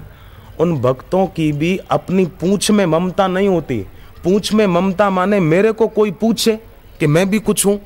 उन 0.61 0.81
भक्तों 0.81 1.27
की 1.27 1.51
भी 1.53 1.77
अपनी 1.91 2.27
पूछ 2.41 2.71
में 2.71 2.85
ममता 2.87 3.27
नहीं 3.27 3.49
होती। 3.49 3.79
पूछ 4.25 4.53
में 4.53 4.67
ममता 4.67 5.11
माने 5.11 5.41
मेरे 5.41 5.73
को 5.73 5.89
कोई 5.89 6.11
पूछे 6.11 6.59
कि 7.01 7.07
मैं 7.07 7.29
भी 7.31 7.39
कुछ 7.39 7.67
हूँ। 7.67 7.81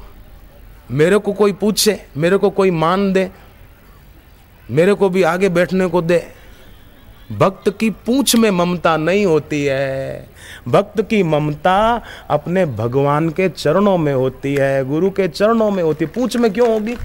मेरे 0.90 1.18
को 1.18 1.32
कोई 1.32 1.52
पूछे, 1.52 2.00
मेरे 2.16 2.36
को 2.36 2.50
कोई 2.50 2.70
मान 2.70 3.12
दे, 3.12 3.30
मेरे 4.70 4.94
को 4.94 5.08
भी 5.08 5.22
आगे 5.22 5.48
बैठने 5.48 5.86
को 5.86 6.02
दे। 6.02 6.35
भक्त 7.32 7.76
की 7.80 7.90
पूछ 7.90 8.36
में 8.36 8.50
ममता 8.50 8.96
नहीं 8.96 9.26
होती 9.26 9.64
है। 9.64 10.28
भक्त 10.68 11.02
की 11.02 11.22
ममता 11.22 12.02
अपने 12.30 12.66
भगवान 12.66 13.28
के 13.28 13.48
चरणों 13.48 13.98
में 13.98 14.14
होती 14.14 14.54
है, 14.54 14.84
गुरु 14.84 15.10
के 15.10 15.28
चरणों 15.28 15.70
में 15.70 15.82
होती 15.82 16.06
पूछ 16.06 16.36
में 16.36 16.52
क्यों 16.52 16.72
होगी? 16.72 16.96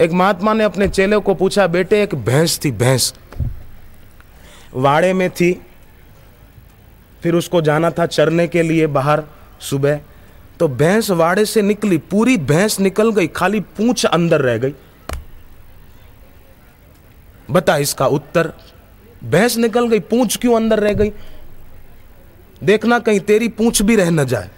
एक 0.00 0.12
महात्मा 0.12 0.52
ने 0.52 0.64
अपने 0.64 0.88
चेले 0.88 1.18
को 1.18 1.34
पूछा, 1.34 1.66
बेटे, 1.66 2.02
एक 2.02 2.14
भैंस 2.14 2.60
थी, 2.64 2.70
भैंस। 2.70 3.14
वाड़े 4.74 5.12
में 5.12 5.30
थी, 5.30 5.66
फिर 7.22 7.34
उसको 7.34 7.60
जाना 7.60 7.90
था 7.90 8.06
चरने 8.06 8.48
के 8.48 8.62
लिए 8.62 8.86
बाहर 8.86 9.22
सुबह। 9.60 10.00
तो 10.60 10.68
भैंस 10.68 11.10
वाड़े 11.10 11.44
से 11.44 11.62
निकली, 11.62 11.98
पूरी 11.98 12.36
भैंस 12.36 12.80
निकल 12.80 13.12
गई, 13.12 13.26
खाली 13.26 13.60
पूछ 13.60 14.06
अंदर 14.06 14.40
रह 14.40 14.58
गई। 14.58 14.74
बता 17.50 17.76
इसका 17.76 18.06
उत्तर। 18.06 18.52
भैंस 19.24 19.56
निकल 19.56 19.88
गई, 19.88 20.00
पूछ 20.00 20.36
क्यों 20.36 20.56
अंदर 20.56 20.80
रह 20.80 20.92
गई? 20.92 21.12
देखना 22.64 22.98
कहीं 22.98 23.20
तेरी 23.20 23.48
पूछ 23.48 23.82
भी 23.82 23.96
रह 23.96 24.10
न 24.10 24.24
जाए। 24.24 24.50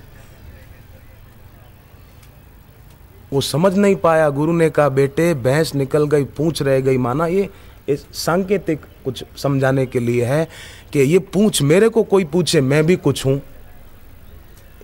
वो 3.33 3.40
समझ 3.40 3.75
नहीं 3.75 3.96
पाया 3.96 4.29
गुरु 4.31 4.53
ने 4.53 4.70
कहा, 4.70 4.88
बेटे 4.88 5.33
भैंस 5.35 5.75
निकल 5.75 6.07
गई, 6.07 6.25
पूछ 6.25 6.62
रह 6.62 6.81
गई। 6.81 6.99
माना 6.99 7.27
ये 7.27 7.49
इस 7.88 8.07
सांकेतिक 8.14 8.81
कुछ 9.05 9.25
समझाने 9.37 9.87
के 9.87 10.01
लिए 10.01 10.25
है 10.25 10.49
कि 10.92 11.01
ये 11.01 11.18
पूछ 11.18 11.62
मेरे 11.62 11.88
को 11.88 12.03
कोई 12.03 12.25
पूछे, 12.25 12.61
मैं 12.61 12.87
भी 12.87 12.96
कुछ 12.96 13.25
हूँ। 13.27 13.40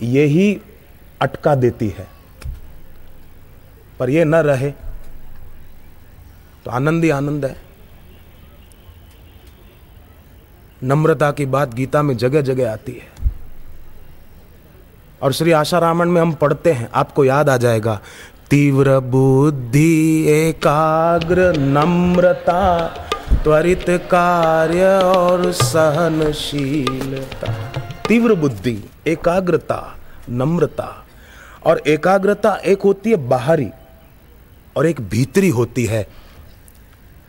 ये 0.02 0.24
ही 0.24 0.60
अटका 1.20 1.54
देती 1.54 1.88
है। 1.88 2.06
पर 3.98 4.10
ये 4.10 4.24
न 4.24 4.34
रहे 4.34 4.70
तो 6.64 6.70
आनंद 6.70 7.04
ही 7.04 7.10
आनंद 7.10 7.44
है। 7.44 7.56
नम्रता 10.84 11.30
की 11.30 11.46
बात 11.46 11.74
गीता 11.74 12.02
में 12.02 12.16
जगह 12.16 12.40
जगह 12.40 12.72
आती 12.72 12.92
है। 12.92 13.30
और 15.22 15.32
श्री 15.32 15.52
आशा 15.52 15.78
रामन 15.78 16.08
में 16.08 16.20
हम 16.20 16.32
पढ़ते 16.32 16.72
हैं, 16.72 16.88
आपको 16.94 17.24
याद 17.24 17.48
आ 17.48 17.56
जाएगा, 17.56 18.00
तीव्र 18.50 19.00
बुद्धि, 19.00 20.24
एकाग्र, 20.28 21.58
नम्रता, 21.58 22.86
त्वरित 23.44 23.84
कार्य 23.88 25.00
और 25.04 25.52
सहनशीलता। 25.52 27.72
तीव्र 28.08 28.34
बुद्धि, 28.34 28.84
एकाग्रता, 29.06 29.96
नम्रता, 30.30 31.06
और 31.66 31.82
एकाग्रता 31.86 32.54
एक 32.54 32.82
होती 32.82 33.10
है 33.10 33.16
बाहरी 33.16 33.68
और 34.76 34.86
एक 34.86 35.00
भीतरी 35.00 35.48
होती 35.48 35.86
है। 35.86 36.21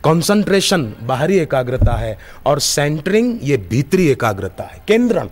कंसंट्रेशन 0.04 0.94
बाहरी 1.02 1.38
एकाग्रता 1.38 1.92
है 1.92 2.18
और 2.46 2.58
सेंटरिंग 2.60 3.38
ये 3.42 3.56
भीतरी 3.56 4.08
एकाग्रता 4.08 4.64
है, 4.64 4.82
केंद्रण। 4.88 5.28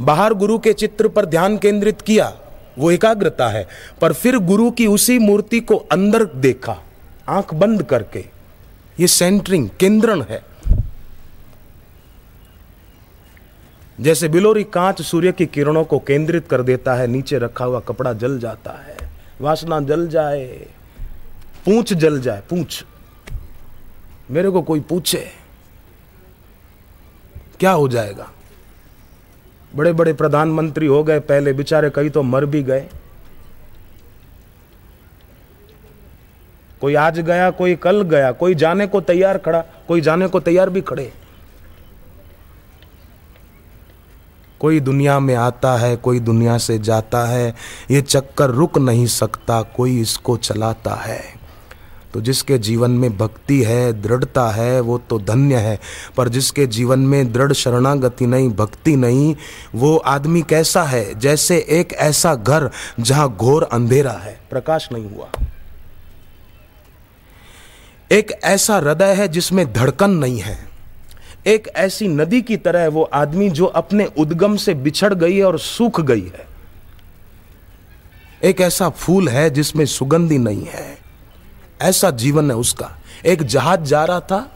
बाहर 0.00 0.34
गुरु 0.34 0.58
के 0.58 0.72
चित्र 0.72 1.08
पर 1.08 1.26
ध्यान 1.26 1.58
केंद्रित 1.58 2.00
किया, 2.00 2.32
वो 2.78 2.90
एकाग्रता 2.90 3.48
है, 3.48 3.66
पर 4.00 4.12
फिर 4.12 4.38
गुरु 4.38 4.70
की 4.70 4.86
उसी 4.86 5.18
मूर्ति 5.18 5.60
को 5.60 5.76
अंदर 5.76 6.24
देखा, 6.24 6.76
आँख 7.28 7.54
बंद 7.54 7.82
करके। 7.82 8.24
ये 9.00 9.06
सेंटरिंग 9.06 9.68
केंद्रण 9.80 10.22
है। 10.22 10.42
जैसे 14.00 14.28
बिलोरी 14.28 14.64
कांच 14.64 15.02
सूर्य 15.02 15.32
की 15.32 15.46
किरणों 15.46 15.84
को 15.84 15.98
केंद्रित 15.98 16.48
कर 16.48 16.62
देता 16.62 16.94
है, 16.94 17.06
नीचे 17.06 17.38
रखा 17.38 17.64
हुआ 17.64 17.80
कपड़ा 17.80 18.12
जल 18.12 18.38
जाता 18.38 18.70
है, 18.70 18.96
वासना 19.40 19.80
जल 19.80 20.08
जाए। 20.08 20.66
पूछ 21.66 21.92
जल 21.92 22.20
जाए, 22.20 22.42
पूछ। 22.50 22.84
मेरे 24.30 24.50
को 24.50 24.62
कोई 24.62 24.80
पूछे, 24.80 25.30
क्या 27.60 27.70
हो 27.70 27.88
जाएगा? 27.88 28.28
बड़े 29.76 29.92
बड़े 29.92 30.12
प्रधानमंत्री 30.12 30.86
हो 30.86 31.02
गए, 31.04 31.20
पहले 31.20 31.52
बेचारे 31.52 31.90
कई 31.90 32.10
तो 32.10 32.22
मर 32.22 32.46
भी 32.46 32.62
गए। 32.62 32.88
कोई 36.80 36.94
आज 36.94 37.20
गया, 37.20 37.50
कोई 37.50 37.74
कल 37.74 38.02
गया, 38.02 38.32
कोई 38.32 38.54
जाने 38.54 38.86
को 38.86 39.00
तैयार 39.00 39.38
खड़ा, 39.38 39.60
कोई 39.88 40.00
जाने 40.00 40.28
को 40.28 40.40
तैयार 40.40 40.70
भी 40.70 40.80
खड़े। 40.80 41.12
कोई 44.60 44.80
दुनिया 44.80 45.18
में 45.20 45.34
आता 45.34 45.76
है, 45.76 45.96
कोई 45.96 46.20
दुनिया 46.20 46.58
से 46.58 46.78
जाता 46.78 47.24
है, 47.24 47.54
ये 47.90 48.02
चक्कर 48.02 48.50
रुक 48.50 48.78
नहीं 48.78 49.06
सकता, 49.06 49.62
कोई 49.62 50.00
इसको 50.00 50.36
चलाता 50.36 50.94
है। 50.94 51.41
तो 52.14 52.20
जिसके 52.20 52.58
जीवन 52.58 52.90
में 52.90 53.16
भक्ति 53.16 53.62
है, 53.62 54.02
दृढ़ता 54.02 54.50
है, 54.50 54.80
वो 54.80 54.98
तो 54.98 55.18
धन्य 55.18 55.56
है। 55.56 55.80
पर 56.16 56.28
जिसके 56.28 56.66
जीवन 56.66 56.98
में 56.98 57.32
दृढ़ 57.32 57.52
शरणागति 57.52 58.26
नहीं, 58.26 58.48
भक्ति 58.48 58.96
नहीं, 58.96 59.36
वो 59.74 59.96
आदमी 59.96 60.42
कैसा 60.42 60.82
है? 60.82 61.18
जैसे 61.18 61.66
एक 61.68 61.92
ऐसा 61.92 62.34
घर 62.34 62.70
जहाँ 63.00 63.36
घोर 63.36 63.62
अंधेरा 63.62 64.12
है। 64.12 64.40
प्रकाश 64.50 64.88
नहीं 64.92 65.10
हुआ। 65.10 65.28
एक 68.12 68.32
ऐसा 68.44 68.76
हृदय 68.76 69.14
है 69.14 69.28
जिसमें 69.28 69.72
धड़कन 69.72 70.10
नहीं 70.10 70.38
है। 70.38 70.68
एक 71.46 71.68
ऐसी 71.68 72.08
नदी 72.08 72.42
की 72.42 72.56
तरह 72.56 72.80
है 72.80 72.88
वो 72.88 73.02
आदमी 73.02 73.50
जो 73.50 73.66
अपने 73.66 74.04
उद्गम 74.18 74.56
से 74.56 74.74
बिछड़ 74.74 75.14
गई 75.14 75.36
है 75.36 75.44
और 75.44 75.58
सूख 75.58 76.00
गई 76.00 76.32
है। 76.38 76.46
एक 78.44 78.60
ऐसा 78.60 78.88
फूल 78.88 79.28
है 79.28 79.50
जिसमें 79.50 79.86
सुगंधी 79.86 80.38
नहीं 80.38 80.64
है। 80.64 81.01
ऐसा 81.82 82.10
जीवन 82.10 82.50
है 82.50 82.56
उसका। 82.56 82.90
एक 83.26 83.42
जहाज़ 83.42 83.80
जा 83.80 84.04
रहा 84.04 84.20
था, 84.20 84.50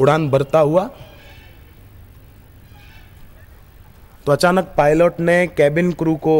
उड़ान 0.00 0.30
भरता 0.30 0.58
हुआ। 0.58 0.90
तो 4.26 4.32
अचानक 4.32 4.74
पायलट 4.76 5.20
ने 5.20 5.46
कैबिन 5.46 5.92
क्रू 5.92 6.16
को 6.16 6.34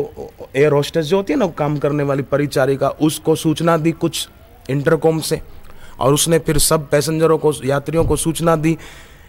एयर 0.57 0.73
होस्टेस 0.73 1.07
जो 1.07 1.17
होती 1.17 1.33
है 1.33 1.39
ना 1.39 1.47
काम 1.47 1.79
करने 1.79 2.03
वाली 2.03 2.23
परिचारिका 2.23 2.89
उसको 2.89 3.35
सूचना 3.35 3.77
दी 3.77 3.93
कुछ 3.93 4.29
इंटरकॉम 4.71 5.21
से। 5.21 5.43
और 6.01 6.15
उसने 6.15 6.39
फिर 6.39 6.59
सब 6.59 6.89
पैसेंजरों 6.91 7.39
को, 7.39 7.53
यात्रियों 7.65 8.05
को 8.05 8.17
सूचना 8.17 8.57
दी 8.57 8.79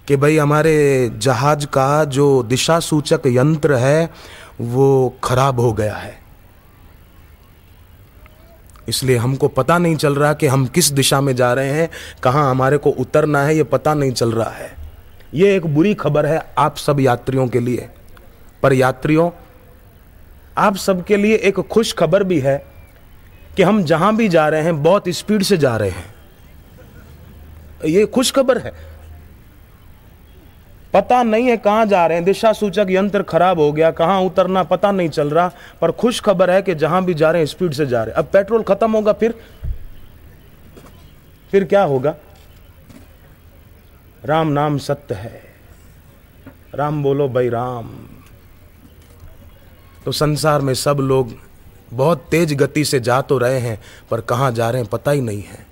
कि 0.07 0.15
भाई 0.15 0.37
हमारे 0.37 1.11
जहाज़ 1.17 1.65
का 1.65 2.03
जो 2.03 2.43
दिशा 2.43 2.79
सूचक 2.79 3.21
यंत्र 3.27 3.75
है, 3.75 4.09
वो 4.61 5.17
खराब 5.23 5.59
हो 5.59 5.73
गया 5.73 5.95
है। 5.95 6.26
इसलिए 8.87 9.17
हमको 9.17 9.47
पता 9.47 9.77
नहीं 9.77 9.95
चल 9.95 10.15
रहा 10.15 10.33
कि 10.33 10.47
हम 10.47 10.65
किस 10.65 10.91
दिशा 10.91 11.21
में 11.21 11.35
जा 11.35 11.53
रहे 11.53 11.69
हैं, 11.69 11.89
कहाँ 12.23 12.49
हमारे 12.49 12.77
को 12.77 12.89
उतरना 12.89 13.43
है, 13.43 13.55
ये 13.55 13.63
पता 13.63 13.93
नहीं 13.93 14.11
चल 14.11 14.31
रहा 14.31 14.49
है। 14.49 14.75
ये 15.33 15.55
एक 15.55 15.65
बुरी 15.65 15.93
खबर 15.93 16.25
है 16.25 16.53
आप 16.57 16.77
सब 16.77 16.99
यात्रियों 16.99 17.47
के 17.47 17.59
लिए। 17.59 17.89
पर 18.63 18.73
यात्रियों, 18.73 19.31
आप 20.57 20.75
सबके 20.75 21.17
लिए 21.17 21.35
एक 21.35 21.59
खुश 21.59 21.93
खबर 21.93 22.23
भी 22.23 22.39
है 22.39 22.65
कि 23.57 23.63
हम 23.63 23.83
जहाँ 23.83 24.15
भी 24.15 24.29
जा 24.29 24.49
रहे 24.49 24.61
हैं, 24.61 24.83
बहुत 24.83 25.03
स्पीड 25.07 25.43
से 25.43 25.57
जा 25.57 25.77
रहे 25.77 25.89
हैं। 25.89 26.15
ये 27.85 28.05
खुश 28.05 28.31
खबर 28.31 28.57
है। 28.57 28.96
पता 30.93 31.23
नहीं 31.23 31.47
है 31.47 31.57
कहाँ 31.57 31.85
जा 31.85 32.05
रहे 32.07 32.17
हैं। 32.17 32.25
दिशा 32.25 32.53
सूचक 32.53 32.87
यंत्र 32.89 33.23
खराब 33.23 33.59
हो 33.59 33.71
गया, 33.71 33.91
कहाँ 33.91 34.21
उतरना 34.21 34.63
पता 34.63 34.91
नहीं 34.91 35.09
चल 35.09 35.29
रहा, 35.29 35.51
पर 35.81 35.91
खुश 35.91 36.21
खबर 36.21 36.49
है 36.49 36.61
कि 36.61 36.75
जहाँ 36.75 37.05
भी 37.05 37.13
जा 37.13 37.31
रहे 37.31 37.41
हैं, 37.41 37.47
स्पीड 37.47 37.73
से 37.73 37.85
जा 37.85 38.03
रहे 38.03 38.11
हैं। 38.11 38.17
अब 38.17 38.25
पेट्रोल 38.25 38.63
खत्म 38.63 38.91
होगा 38.91 39.13
फिर? 39.13 39.35
फिर 41.51 41.63
क्या 41.63 41.83
होगा? 41.83 42.15
राम 44.25 44.47
नाम 44.47 44.77
सत्य 44.77 45.15
है। 45.15 45.41
राम 46.75 47.03
बोलो 47.03 47.29
भाई 47.29 47.49
राम। 47.49 47.89
तो 50.05 50.11
संसार 50.11 50.61
में 50.61 50.73
सब 50.73 50.97
लोग 50.97 51.33
बहुत 51.93 52.27
तेज 52.31 52.53
गति 52.53 52.85
से 52.85 52.99
जा 52.99 53.21
तो 53.21 53.37
रहे 53.37 53.59
हैं, 53.59 53.81
पर 54.11 54.21
कहाँ 54.21 54.51
जा 54.51 54.69
रहे 54.69 54.81
हैं 54.81 54.89
पता 54.91 55.11
ही 55.11 55.21
नहीं 55.21 55.43
है। 55.43 55.66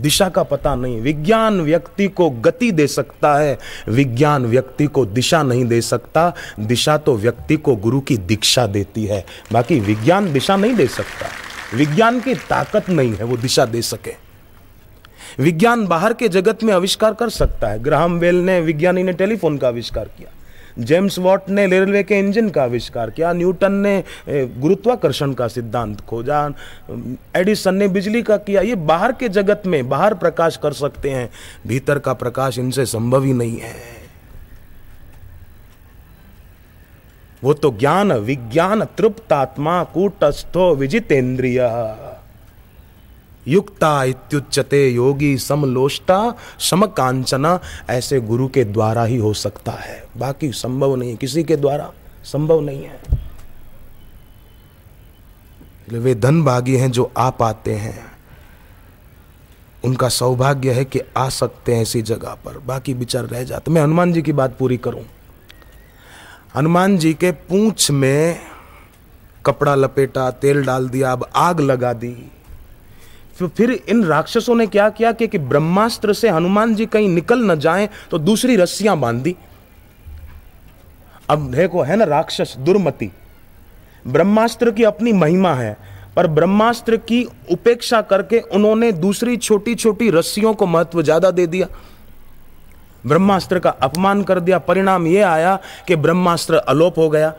दिशा 0.00 0.28
का 0.28 0.42
पता 0.42 0.74
नहीं। 0.74 1.00
विज्ञान 1.00 1.60
व्यक्ति 1.60 2.08
को 2.08 2.30
गति 2.30 2.72
दे 2.72 2.86
सकता 2.86 3.34
है। 3.34 3.58
विज्ञान 3.88 4.46
व्यक्ति 4.46 4.86
को 4.86 5.06
दिशा 5.06 5.42
नहीं 5.42 5.64
दे 5.64 5.80
सकता। 5.80 6.34
दिशा 6.60 6.98
तो 6.98 7.16
व्यक्ति 7.16 7.56
को 7.56 7.76
गुरु 7.76 8.00
की 8.00 8.16
दीक्षा 8.16 8.66
देती 8.66 9.06
है। 9.06 9.24
बाकी 9.52 9.80
विज्ञान 9.80 10.32
दिशा 10.32 10.56
नहीं 10.56 10.74
दे 10.74 10.86
सकता। 10.86 11.26
विज्ञान 11.76 12.20
की 12.20 12.34
ताकत 12.34 12.90
नहीं 12.90 13.14
है 13.14 13.24
वो 13.24 13.36
दिशा 13.36 13.64
दे 13.64 13.82
सके। 13.82 14.24
विज्ञान 15.42 15.86
बाहर 15.86 16.12
के 16.12 16.28
जगत 16.28 16.62
में 16.62 16.74
आविष्कार 16.74 17.14
कर 17.14 17.28
सकता 17.28 17.68
है। 17.68 17.82
ग्राहम 17.82 18.20
बेल 18.20 18.34
ने, 18.34 18.60
विज्ञानी 18.60 19.02
ने 19.02 19.12
टेलीफोन 19.12 19.58
का 19.58 19.68
आविष्कार 19.68 20.04
किया। 20.04 20.33
जेम्स 20.78 21.18
वॉट 21.18 21.48
ने 21.50 21.66
रेलवे 21.66 22.02
के 22.02 22.18
इंजन 22.18 22.48
का 22.50 22.62
आविष्कार 22.62 23.10
किया। 23.10 23.32
न्यूटन 23.32 23.72
ने 23.72 24.02
गुरुत्वाकर्षण 24.28 25.32
का 25.32 25.48
सिद्धांत 25.48 26.00
खोजा। 26.00 26.46
एडिसन 27.36 27.74
ने 27.74 27.88
बिजली 27.88 28.22
का 28.22 28.36
किया। 28.36 28.60
ये 28.60 28.74
बाहर 28.74 29.12
के 29.12 29.28
जगत 29.28 29.62
में 29.66 29.88
बाहर 29.88 30.14
प्रकाश 30.14 30.56
कर 30.56 30.72
सकते 30.72 31.10
हैं। 31.10 31.28
भीतर 31.66 31.98
का 31.98 32.12
प्रकाश 32.12 32.58
इनसे 32.58 32.86
संभव 32.86 33.24
ही 33.24 33.32
नहीं 33.32 33.58
है। 33.58 33.72
वो 37.44 37.54
तो 37.54 37.70
ज्ञान, 37.70 38.12
विज्ञान 38.12 38.84
तृप्तात्मा 38.98 39.82
कूटस्थो 39.84 40.74
विजितेंद्रिय 40.74 41.60
युक्ता 43.48 44.04
इत्युच्चते 44.04 44.88
योगी 44.88 45.38
समलोष्टा, 45.38 46.34
समकांचना, 46.58 47.60
ऐसे 47.90 48.20
गुरु 48.20 48.48
के 48.48 48.64
द्वारा 48.64 49.04
ही 49.04 49.16
हो 49.16 49.34
सकता 49.34 49.72
है। 49.72 50.04
बाकी 50.16 50.52
संभव 50.52 50.96
नहीं, 50.96 51.16
किसी 51.16 51.44
के 51.44 51.56
द्वारा 51.56 51.92
संभव 52.24 52.60
नहीं 52.60 52.84
है। 52.84 53.02
वे 55.92 56.14
धन 56.14 56.44
भागी 56.44 56.76
हैं 56.76 56.90
जो 56.90 57.12
आ 57.16 57.30
पाते 57.30 57.74
हैं। 57.74 58.12
उनका 59.84 60.08
सौभाग्य 60.08 60.72
है 60.72 60.84
कि 60.84 61.00
आ 61.16 61.28
सकते 61.28 61.74
हैं 61.74 61.82
ऐसी 61.82 62.02
जगह 62.02 62.34
पर। 62.34 62.58
बाकी 62.58 62.94
विचार 62.94 63.24
रह 63.24 63.44
जाते 63.44 63.70
मैं 63.70 63.82
हनुमान 63.82 64.12
जी 64.12 64.22
की 64.22 64.32
बात 64.32 64.56
पूरी 64.58 64.76
करूँ। 64.76 65.02
हनुमान 66.56 66.98
जी 66.98 67.14
के 67.14 67.32
पूंछ 67.32 67.90
में 67.90 68.40
कपड़ा 69.46 69.74
लपेटा, 69.74 70.30
तेल 70.30 70.64
डाल 70.64 70.88
दिया, 70.88 71.12
अब 71.12 71.30
आग 71.36 71.60
लगा 71.60 71.92
दी। 71.92 72.30
फिर 73.36 73.70
इन 73.88 74.04
राक्षसों 74.04 74.54
ने 74.54 74.66
क्या 74.66 74.88
किया 74.90 75.12
कि, 75.12 75.26
कि 75.26 75.38
ब्रह्मास्त्र 75.38 76.12
से 76.12 76.28
हनुमान 76.30 76.74
जी 76.74 76.86
कहीं 76.86 77.08
निकल 77.08 77.42
न 77.42 77.58
जाएँ 77.58 77.88
तो 78.10 78.18
दूसरी 78.20 78.56
रस्सियाँ 78.56 78.96
बाँध। 78.98 79.22
दी 79.22 79.34
अब 81.30 81.50
देखो 81.50 81.82
है 81.82 81.96
ना 81.96 82.04
राक्षस 82.06 82.54
दुर्मति। 82.58 83.10
ब्रह्मास्त्र 84.04 84.70
की 84.70 84.84
अपनी 84.84 85.12
महिमा 85.14 85.54
है 85.54 85.76
पर 86.16 86.26
ब्रह्मास्त्र 86.28 86.96
की 86.98 87.22
उपेक्षा 87.50 88.00
करके 88.02 88.38
उन्होंने 88.38 88.92
दूसरी 88.94 89.36
छोटी 89.36 89.74
छोटी 89.74 90.10
रस्सियों 90.10 90.54
को 90.54 90.66
महत्व 90.66 91.02
ज़्यादा 91.02 91.30
दे 91.30 91.46
दिया। 91.46 91.66
ब्रह्मास्त्र 93.04 93.58
का 93.58 93.70
अपमान 93.82 94.22
कर 94.22 94.40
दिया। 94.40 94.58
परिणाम 94.60 95.06
यह 95.06 95.28
आया 95.28 95.58
कि 95.88 95.96
ब्रह्मास्त्र 95.96 96.54
अलोप 96.56 96.98
हो 96.98 97.08
गया। 97.10 97.32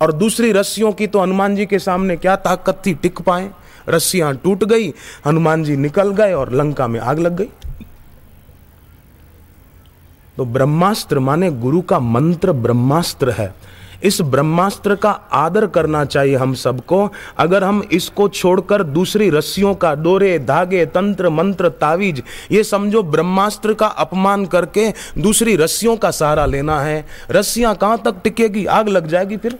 और 0.00 0.12
दूसरी 0.12 0.52
रस्सियों 0.52 0.92
की 0.92 1.06
तो 1.06 1.20
हनुमान 1.20 1.56
जी 1.56 1.66
के 1.66 1.78
सामने 1.78 2.16
क्या 2.16 2.36
ताकत 2.38 2.82
थी 2.86 2.94
टिक 2.94 3.20
पाए। 3.20 3.50
रस्सियाँ 3.88 4.34
टूट 4.34 4.64
गई, 4.64 4.92
हनुमान 5.26 5.64
जी 5.64 5.76
निकल 5.76 6.10
गए 6.10 6.32
और 6.32 6.52
लंका 6.52 6.86
में 6.86 7.00
आग 7.00 7.18
लग 7.18 7.36
गई। 7.36 7.48
तो 10.36 10.44
ब्रह्मास्त्र 10.44 11.18
माने 11.18 11.50
गुरु 11.50 11.80
का 11.80 11.98
मंत्र 12.00 12.52
ब्रह्मास्त्र 12.52 13.30
है। 13.30 13.54
इस 14.04 14.20
ब्रह्मास्त्र 14.20 14.94
का 14.94 15.10
आदर 15.32 15.66
करना 15.66 16.04
चाहिए 16.04 16.36
हम 16.36 16.54
सबको। 16.54 16.98
अगर 17.38 17.64
हम 17.64 17.82
इसको 17.92 18.28
छोड़कर 18.28 18.82
दूसरी 18.82 19.30
रस्सियों 19.30 19.74
का 19.74 19.94
डोरे 19.94 20.38
धागे, 20.38 20.84
तंत्र, 20.86 21.30
मंत्र, 21.30 21.68
तावीज, 21.68 22.22
ये 22.50 22.64
समझो 22.64 23.02
ब्रह्मास्त्र 23.02 23.74
का 23.74 23.86
अपमान 23.86 24.44
करके 24.46 24.90
दूसरी 25.18 25.56
रस्सियों 25.56 25.96
का 25.96 26.10
सहारा 26.10 26.46
लेना 26.46 26.80
है। 26.80 27.04
रस्सियाँ 27.30 27.74
कहाँ 27.74 28.02
तक 28.04 28.20
टिकेगी? 28.24 28.66
आग 28.66 28.88
लग 28.88 29.06
जाएगी 29.06 29.36
फिर। 29.36 29.58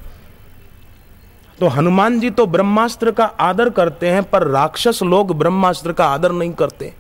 तो 1.61 1.69
हनुमान 1.69 2.21
जी 2.21 2.31
तो 2.31 2.47
ब्रह्मास्त्र 2.47 3.11
का 3.11 3.25
आदर 3.25 3.71
करते 3.71 4.09
हैं, 4.09 4.23
पर 4.23 4.47
राक्षस 4.47 5.03
लोग 5.03 5.39
ब्रह्मास्त्र 5.39 5.93
का 5.93 6.07
आदर 6.07 6.33
नहीं 6.33 6.53
करते। 6.53 6.95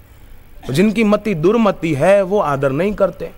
जिनकी 0.70 1.04
मति 1.04 1.34
दुर्मति 1.34 1.94
है, 1.94 2.22
वो 2.22 2.40
आदर 2.40 2.72
नहीं 2.72 2.94
करते। 2.94 3.30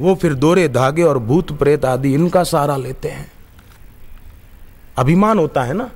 वो 0.00 0.14
फिर 0.14 0.34
दोरे 0.34 0.68
धागे 0.68 1.02
और 1.02 1.18
भूत 1.18 1.58
प्रेत 1.58 1.84
आदि 1.84 2.14
इनका 2.14 2.44
सहारा 2.44 2.76
लेते 2.76 3.08
हैं। 3.08 3.32
अभिमान 4.98 5.38
होता 5.38 5.62
है 5.62 5.74
ना? 5.74 5.90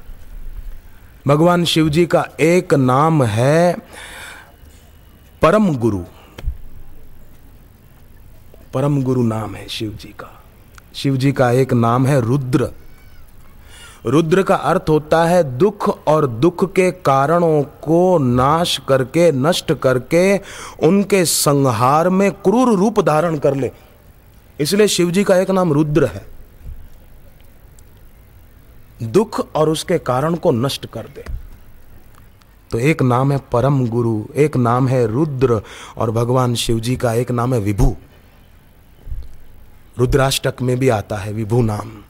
भगवान 1.26 1.64
शिव 1.64 1.88
जी 1.88 2.06
का 2.06 2.28
एक 2.40 2.74
नाम 2.74 3.22
है 3.24 3.76
परम 5.42 5.76
गुरु। 5.76 6.00
परम 8.74 9.02
गुरु 9.02 9.22
नाम 9.22 9.54
है 9.54 9.68
शिव 9.68 9.90
जी 9.90 10.08
का। 10.08 10.42
शिव 10.94 11.16
जी 11.16 11.32
का 11.32 11.50
एक 11.50 11.72
नाम 11.72 12.06
है 12.06 12.20
रुद्र। 12.20 12.70
रुद्र 14.06 14.42
का 14.42 14.54
अर्थ 14.54 14.84
होता 14.88 15.24
है 15.24 15.58
दुख 15.58 16.06
और 16.06 16.26
दुख 16.26 16.72
के 16.72 16.90
कारणों 16.90 17.62
को 17.62 18.18
नाश 18.18 18.80
करके, 18.88 19.32
नष्ट 19.32 19.72
करके, 19.72 20.38
उनके 20.82 21.24
संहार 21.24 22.08
में 22.08 22.32
क्रूर 22.32 22.78
रूप 22.78 23.00
धारण 23.00 23.38
कर 23.38 23.54
ले। 23.54 23.70
इसलिए 24.60 24.88
शिव 24.88 25.10
जी 25.10 25.24
का 25.24 25.36
एक 25.36 25.50
नाम 25.50 25.72
रुद्र 25.72 26.04
है। 26.04 26.26
दुख 29.02 29.54
और 29.54 29.68
उसके 29.68 29.98
कारण 29.98 30.34
को 30.34 30.50
नष्ट 30.50 30.86
कर 30.86 31.00
दे। 31.00 31.24
तो 32.70 32.78
एक 32.78 33.02
नाम 33.02 33.32
है 33.32 33.40
परम 33.52 33.86
गुरु, 33.88 34.24
एक 34.36 34.56
नाम 34.56 34.88
है 34.88 35.06
रुद्र, 35.06 35.62
और 35.96 36.10
भगवान 36.10 36.54
शिव 36.54 36.80
जी 36.80 36.96
का 36.96 37.12
एक 37.12 37.30
नाम 37.30 37.54
है 37.54 37.60
विभू। 37.60 37.96
रुद्राष्टक 39.98 40.54
में 40.62 40.78
भी 40.78 40.88
आता 40.88 41.16
है 41.16 41.32
विभू 41.32 41.62
नाम। 41.62 42.02